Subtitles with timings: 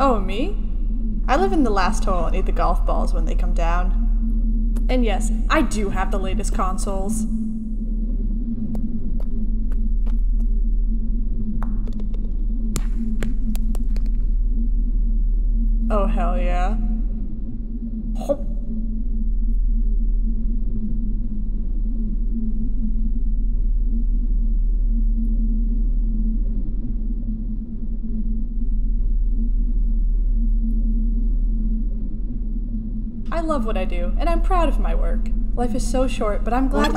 [0.00, 0.56] Oh, me?
[1.26, 4.86] I live in the last hole and eat the golf balls when they come down.
[4.88, 7.26] And yes, I do have the latest consoles.
[15.90, 16.76] Oh, hell yeah.
[33.30, 35.28] I love what I do, and I'm proud of my work.
[35.54, 36.96] Life is so short, but I'm glad.